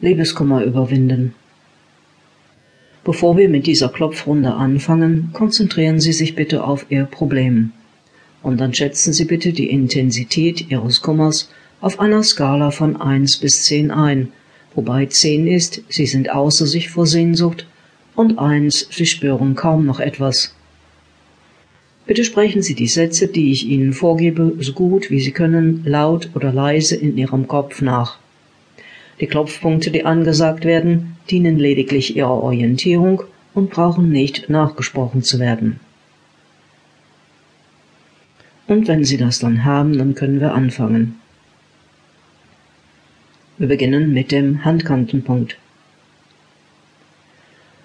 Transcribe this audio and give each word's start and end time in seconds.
Liebeskummer 0.00 0.62
überwinden. 0.62 1.34
Bevor 3.02 3.36
wir 3.36 3.48
mit 3.48 3.66
dieser 3.66 3.88
Klopfrunde 3.88 4.54
anfangen, 4.54 5.30
konzentrieren 5.32 5.98
Sie 5.98 6.12
sich 6.12 6.36
bitte 6.36 6.62
auf 6.62 6.86
Ihr 6.88 7.04
Problem. 7.04 7.72
Und 8.42 8.60
dann 8.60 8.72
schätzen 8.74 9.12
Sie 9.12 9.24
bitte 9.24 9.52
die 9.52 9.70
Intensität 9.70 10.70
Ihres 10.70 11.02
Kummers 11.02 11.50
auf 11.80 11.98
einer 11.98 12.22
Skala 12.22 12.70
von 12.70 13.00
1 13.00 13.38
bis 13.38 13.64
10 13.64 13.90
ein, 13.90 14.28
wobei 14.74 15.06
10 15.06 15.48
ist, 15.48 15.82
Sie 15.88 16.06
sind 16.06 16.30
außer 16.30 16.66
sich 16.66 16.90
vor 16.90 17.06
Sehnsucht 17.06 17.66
und 18.14 18.38
1, 18.38 18.88
Sie 18.92 19.06
spüren 19.06 19.56
kaum 19.56 19.84
noch 19.84 19.98
etwas. 19.98 20.54
Bitte 22.06 22.22
sprechen 22.22 22.62
Sie 22.62 22.74
die 22.74 22.86
Sätze, 22.86 23.26
die 23.26 23.50
ich 23.50 23.66
Ihnen 23.66 23.92
vorgebe, 23.92 24.54
so 24.60 24.72
gut 24.72 25.10
wie 25.10 25.20
Sie 25.20 25.32
können, 25.32 25.82
laut 25.84 26.30
oder 26.34 26.52
leise 26.52 26.94
in 26.94 27.18
Ihrem 27.18 27.48
Kopf 27.48 27.82
nach. 27.82 28.18
Die 29.20 29.26
Klopfpunkte, 29.26 29.90
die 29.90 30.04
angesagt 30.04 30.64
werden, 30.64 31.16
dienen 31.30 31.58
lediglich 31.58 32.16
ihrer 32.16 32.42
Orientierung 32.42 33.22
und 33.54 33.70
brauchen 33.70 34.10
nicht 34.10 34.48
nachgesprochen 34.48 35.22
zu 35.22 35.38
werden. 35.38 35.80
Und 38.66 38.86
wenn 38.86 39.04
Sie 39.04 39.16
das 39.16 39.38
dann 39.38 39.64
haben, 39.64 39.96
dann 39.98 40.14
können 40.14 40.40
wir 40.40 40.54
anfangen. 40.54 41.18
Wir 43.56 43.66
beginnen 43.66 44.12
mit 44.12 44.30
dem 44.30 44.64
Handkantenpunkt. 44.64 45.56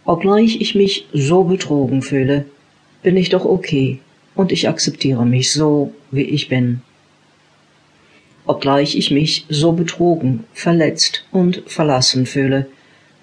Obgleich 0.06 0.60
ich 0.60 0.76
mich 0.76 1.08
so 1.14 1.46
betrogen 1.46 2.02
fühle, 2.02 2.46
bin 3.02 3.18
ich 3.18 3.30
doch 3.30 3.46
okay 3.46 4.00
und 4.36 4.52
ich 4.52 4.68
akzeptiere 4.68 5.26
mich 5.26 5.52
so, 5.52 5.94
wie 6.12 6.24
ich 6.24 6.50
bin 6.50 6.82
obgleich 8.46 8.96
ich 8.96 9.12
mich 9.12 9.46
so 9.50 9.72
betrogen, 9.72 10.44
verletzt 10.54 11.26
und 11.32 11.64
verlassen 11.66 12.26
fühle, 12.26 12.68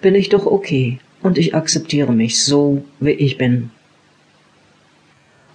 bin 0.01 0.15
ich 0.15 0.29
doch 0.29 0.45
okay 0.45 0.99
und 1.21 1.37
ich 1.37 1.53
akzeptiere 1.53 2.13
mich 2.13 2.43
so, 2.43 2.83
wie 2.99 3.11
ich 3.11 3.37
bin. 3.37 3.69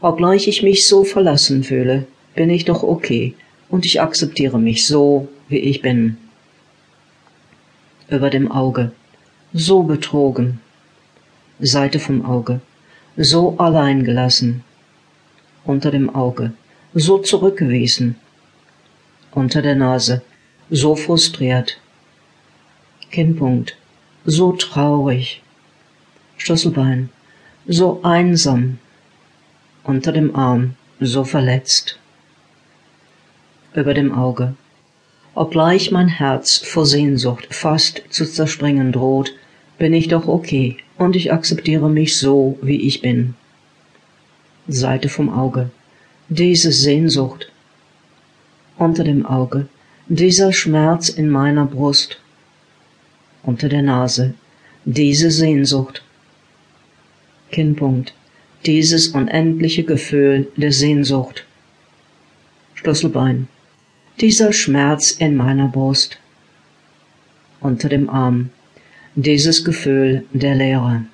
Obgleich 0.01 0.47
ich 0.47 0.63
mich 0.63 0.87
so 0.87 1.05
verlassen 1.05 1.65
fühle, 1.65 2.07
bin 2.35 2.51
ich 2.51 2.65
doch 2.65 2.83
okay 2.83 3.35
und 3.69 3.85
ich 3.85 4.01
akzeptiere 4.01 4.59
mich 4.59 4.87
so, 4.87 5.29
wie 5.49 5.59
ich 5.59 5.83
bin. 5.83 6.17
Über 8.09 8.31
dem 8.31 8.53
Auge, 8.53 8.93
so 9.53 9.83
betrogen, 9.83 10.61
Seite 11.59 11.99
vom 11.99 12.25
Auge, 12.25 12.61
so 13.17 13.57
allein 13.59 14.05
gelassen, 14.05 14.63
unter 15.65 15.91
dem 15.91 16.15
Auge, 16.15 16.53
so 16.95 17.19
zurückgewiesen, 17.19 18.17
unter 19.37 19.61
der 19.61 19.75
Nase, 19.75 20.23
so 20.71 20.97
frustriert. 20.97 21.79
Kinnpunkt, 23.11 23.77
so 24.25 24.53
traurig. 24.53 25.43
Schlüsselbein, 26.39 27.11
so 27.67 28.01
einsam. 28.03 28.79
Unter 29.85 30.13
dem 30.13 30.35
Arm, 30.35 30.75
so 31.01 31.23
verletzt. 31.25 31.99
Über 33.75 33.93
dem 33.93 34.11
Auge. 34.13 34.55
Obgleich 35.35 35.91
mein 35.91 36.09
Herz 36.09 36.57
vor 36.57 36.87
Sehnsucht 36.87 37.55
fast 37.55 38.05
zu 38.09 38.25
zerspringen 38.25 38.91
droht, 38.91 39.35
bin 39.77 39.93
ich 39.93 40.09
doch 40.09 40.27
okay 40.27 40.79
und 40.97 41.15
ich 41.15 41.31
akzeptiere 41.31 41.91
mich 41.91 42.17
so, 42.17 42.59
wie 42.63 42.81
ich 42.81 43.03
bin. 43.03 43.35
Seite 44.67 45.11
vom 45.11 45.29
Auge. 45.29 45.71
Diese 46.31 46.73
Sehnsucht, 46.73 47.53
unter 48.79 49.05
dem 49.05 49.25
Auge, 49.25 49.69
dieser 50.09 50.53
Schmerz 50.53 51.09
in 51.09 51.29
meiner 51.29 51.67
Brust, 51.67 52.21
unter 53.43 53.69
der 53.69 53.83
Nase, 53.83 54.35
diese 54.85 55.31
Sehnsucht, 55.31 56.03
Kinnpunkt, 57.51 58.15
dieses 58.67 59.09
unendliche 59.09 59.85
Gefühl 59.85 60.49
der 60.57 60.73
Sehnsucht, 60.73 61.45
Schlüsselbein, 62.75 63.49
dieser 64.21 64.53
Schmerz 64.53 65.13
in 65.13 65.37
meiner 65.37 65.69
Brust, 65.69 66.19
unter 67.61 67.89
dem 67.89 68.11
Arm, 68.11 68.51
dieses 69.15 69.65
Gefühl 69.65 70.25
der 70.33 70.55
Leere. 70.55 71.05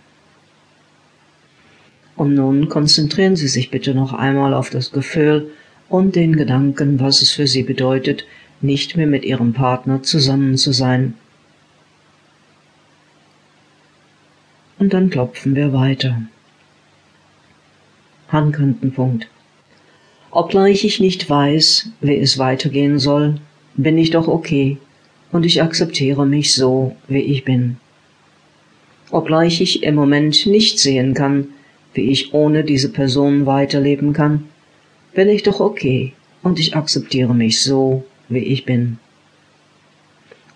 Und 2.16 2.34
nun 2.34 2.68
konzentrieren 2.68 3.36
Sie 3.36 3.48
sich 3.48 3.70
bitte 3.70 3.94
noch 3.94 4.12
einmal 4.12 4.54
auf 4.54 4.70
das 4.70 4.92
Gefühl 4.92 5.50
und 5.92 6.16
den 6.16 6.36
Gedanken, 6.36 7.00
was 7.00 7.20
es 7.20 7.32
für 7.32 7.47
sie 7.47 7.62
bedeutet, 7.62 8.25
nicht 8.62 8.97
mehr 8.97 9.06
mit 9.06 9.26
ihrem 9.26 9.53
Partner 9.53 10.03
zusammen 10.03 10.56
zu 10.56 10.72
sein. 10.72 11.12
Und 14.78 14.94
dann 14.94 15.10
klopfen 15.10 15.54
wir 15.54 15.75
weiter. 15.75 16.22
Handkantenpunkt. 18.28 19.28
Obgleich 20.31 20.82
ich 20.84 20.98
nicht 20.98 21.28
weiß, 21.28 21.91
wie 22.00 22.16
es 22.16 22.38
weitergehen 22.38 22.98
soll, 22.98 23.34
bin 23.75 23.98
ich 23.98 24.10
doch 24.10 24.28
okay 24.28 24.78
und 25.31 25.44
ich 25.44 25.60
akzeptiere 25.60 26.25
mich 26.25 26.54
so, 26.54 26.97
wie 27.06 27.20
ich 27.20 27.44
bin. 27.44 27.76
Obgleich 29.10 29.60
ich 29.60 29.82
im 29.82 29.94
Moment 29.94 30.47
nicht 30.47 30.78
sehen 30.78 31.12
kann, 31.12 31.48
wie 31.92 32.10
ich 32.10 32.32
ohne 32.32 32.64
diese 32.64 32.88
Person 32.88 33.44
weiterleben 33.44 34.14
kann, 34.14 34.48
bin 35.14 35.28
ich 35.28 35.42
doch 35.42 35.60
okay 35.60 36.12
und 36.42 36.58
ich 36.58 36.76
akzeptiere 36.76 37.34
mich 37.34 37.62
so, 37.62 38.04
wie 38.28 38.38
ich 38.38 38.64
bin. 38.64 38.98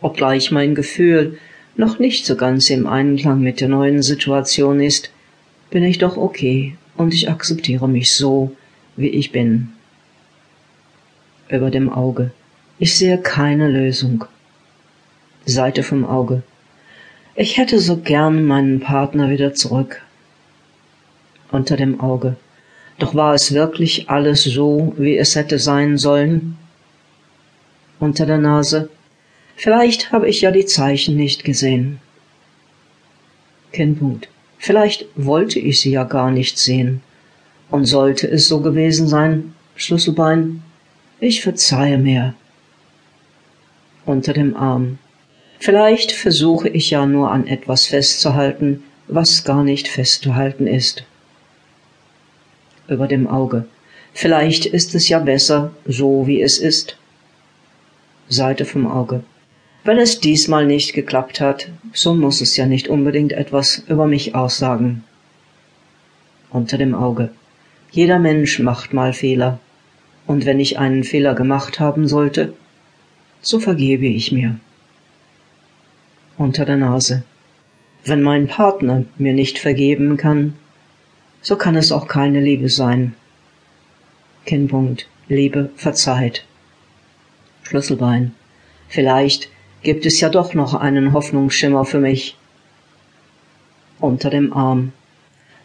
Obgleich 0.01 0.51
mein 0.51 0.75
Gefühl 0.75 1.39
noch 1.77 1.99
nicht 1.99 2.25
so 2.25 2.37
ganz 2.37 2.71
im 2.71 2.87
Einklang 2.87 3.41
mit 3.41 3.61
der 3.61 3.69
neuen 3.69 4.03
Situation 4.03 4.81
ist, 4.81 5.11
bin 5.71 5.85
ich 5.85 5.99
doch 5.99 6.17
okay 6.17 6.77
und 6.97 7.13
ich 7.13 7.29
akzeptiere 7.29 7.89
mich 7.89 8.13
so, 8.13 8.53
wie 8.97 9.09
ich 9.09 9.33
bin. 9.33 9.69
Über 11.49 11.71
dem 11.71 11.93
Auge. 11.93 12.31
Ich 12.79 12.97
sehe 12.97 13.19
keine 13.19 13.69
Lösung. 13.69 14.25
Seite 15.45 15.83
vom 15.83 16.05
Auge. 16.05 16.43
Ich 17.35 17.59
hätte 17.59 17.79
so 17.79 17.99
gern 17.99 18.45
meinen 18.47 18.81
Partner 18.81 19.31
wieder 19.31 19.55
zurück. 19.55 20.03
Unter 21.53 21.77
dem 21.77 22.01
Auge. 22.01 22.37
Doch 22.99 23.15
war 23.15 23.35
es 23.35 23.53
wirklich 23.53 24.09
alles 24.09 24.45
so, 24.45 24.95
wie 24.97 25.19
es 25.19 25.35
hätte 25.35 25.59
sein 25.59 25.99
sollen? 25.99 26.57
Unter 27.99 28.25
der 28.25 28.39
Nase. 28.39 28.89
Vielleicht 29.55 30.13
habe 30.13 30.29
ich 30.29 30.41
ja 30.41 30.51
die 30.51 30.65
Zeichen 30.65 31.17
nicht 31.17 31.45
gesehen. 31.45 31.99
Kinnpunkt. 33.73 34.29
Vielleicht 34.59 35.07
wollte 35.15 35.59
ich 35.59 35.81
sie 35.81 35.91
ja 35.91 36.05
gar 36.05 36.31
nicht 36.31 36.59
sehen. 36.59 37.03
Und 37.71 37.85
sollte 37.85 38.29
es 38.31 38.49
so 38.49 38.61
gewesen 38.61 39.09
sein, 39.09 39.55
Schlüsselbein, 39.75 40.63
ich 41.21 41.43
verzeihe 41.43 41.99
mir. 41.99 42.35
Unter 44.07 44.33
dem 44.33 44.57
Arm. 44.57 44.99
Vielleicht 45.59 46.13
versuche 46.13 46.69
ich 46.69 46.91
ja 46.91 47.05
nur 47.05 47.31
an 47.31 47.47
etwas 47.47 47.87
festzuhalten, 47.87 48.85
was 49.09 49.45
gar 49.45 49.65
nicht 49.65 49.89
festzuhalten 49.89 50.67
ist 50.67 51.05
über 52.89 53.07
dem 53.07 53.27
Auge. 53.27 53.67
Vielleicht 54.13 54.67
ist 54.67 54.95
es 54.95 55.09
ja 55.09 55.19
besser, 55.19 55.73
so 55.85 56.27
wie 56.27 56.41
es 56.41 56.59
ist. 56.59 56.97
Seite 58.29 58.65
vom 58.65 58.87
Auge. 58.87 59.23
Wenn 59.85 59.99
es 59.99 60.21
diesmal 60.21 60.67
nicht 60.67 60.95
geklappt 60.95 61.41
hat, 61.41 61.71
so 61.93 62.15
muss 62.15 62.41
es 62.41 62.57
ja 62.57 62.67
nicht 62.67 62.89
unbedingt 62.89 63.33
etwas 63.33 63.83
über 63.87 64.07
mich 64.07 64.35
aussagen. 64.35 65.05
Unter 66.51 66.79
dem 66.79 66.95
Auge. 66.95 67.31
Jeder 67.93 68.19
Mensch 68.19 68.59
macht 68.59 68.93
mal 68.93 69.13
Fehler. 69.13 69.61
Und 70.27 70.45
wenn 70.45 70.59
ich 70.59 70.79
einen 70.79 71.05
Fehler 71.05 71.35
gemacht 71.35 71.79
haben 71.79 72.09
sollte, 72.09 72.53
so 73.43 73.61
vergebe 73.61 74.07
ich 74.07 74.33
mir. 74.33 74.59
Unter 76.37 76.65
der 76.65 76.77
Nase. 76.77 77.23
Wenn 78.05 78.23
mein 78.23 78.49
Partner 78.49 79.05
mir 79.19 79.35
nicht 79.35 79.59
vergeben 79.59 80.17
kann, 80.17 80.55
so 81.47 81.55
kann 81.55 81.77
es 81.77 81.93
auch 81.93 82.09
keine 82.09 82.41
Liebe 82.41 82.69
sein. 82.69 83.15
Kinnpunkt. 84.47 85.07
Liebe 85.29 85.71
verzeiht. 85.77 86.45
Schlüsselbein. 87.63 88.35
Vielleicht 88.89 89.49
gibt 89.85 90.07
es 90.07 90.21
ja 90.21 90.29
doch 90.29 90.55
noch 90.55 90.75
einen 90.75 91.13
Hoffnungsschimmer 91.13 91.85
für 91.85 92.01
mich. 92.01 92.37
Unter 94.01 94.29
dem 94.29 94.53
Arm. 94.53 94.93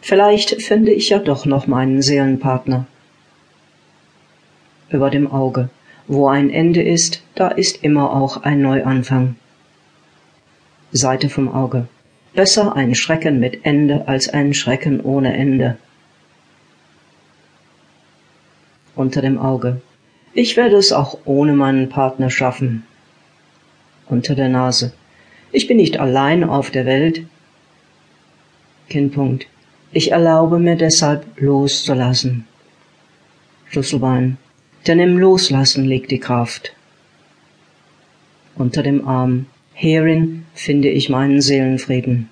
Vielleicht 0.00 0.62
finde 0.62 0.92
ich 0.92 1.08
ja 1.08 1.18
doch 1.18 1.46
noch 1.46 1.66
meinen 1.66 2.00
Seelenpartner. 2.00 2.86
Über 4.88 5.10
dem 5.10 5.32
Auge. 5.32 5.68
Wo 6.06 6.28
ein 6.28 6.48
Ende 6.50 6.80
ist, 6.80 7.24
da 7.34 7.48
ist 7.48 7.82
immer 7.82 8.12
auch 8.12 8.44
ein 8.44 8.62
Neuanfang. 8.62 9.34
Seite 10.92 11.28
vom 11.28 11.52
Auge. 11.52 11.88
Besser 12.34 12.74
ein 12.74 12.94
Schrecken 12.94 13.40
mit 13.40 13.66
Ende 13.66 14.08
als 14.08 14.28
ein 14.30 14.54
Schrecken 14.54 15.00
ohne 15.02 15.36
Ende. 15.36 15.76
Unter 18.94 19.20
dem 19.20 19.38
Auge. 19.38 19.82
Ich 20.32 20.56
werde 20.56 20.76
es 20.76 20.92
auch 20.92 21.18
ohne 21.26 21.52
meinen 21.52 21.90
Partner 21.90 22.30
schaffen. 22.30 22.86
Unter 24.06 24.34
der 24.34 24.48
Nase. 24.48 24.94
Ich 25.50 25.66
bin 25.66 25.76
nicht 25.76 25.98
allein 25.98 26.42
auf 26.42 26.70
der 26.70 26.86
Welt. 26.86 27.26
Kinnpunkt. 28.88 29.46
Ich 29.92 30.12
erlaube 30.12 30.58
mir 30.58 30.76
deshalb 30.76 31.38
loszulassen. 31.38 32.46
Schlüsselbein. 33.68 34.38
Denn 34.86 34.98
im 35.00 35.18
Loslassen 35.18 35.84
liegt 35.84 36.10
die 36.10 36.18
Kraft. 36.18 36.74
Unter 38.54 38.82
dem 38.82 39.06
Arm. 39.06 39.46
Hierin 39.74 40.44
finde 40.54 40.88
ich 40.88 41.08
meinen 41.08 41.40
Seelenfrieden. 41.40 42.28